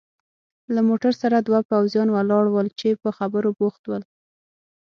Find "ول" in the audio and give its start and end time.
2.49-2.67, 3.87-4.03